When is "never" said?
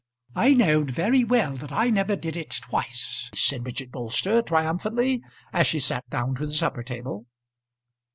1.91-2.15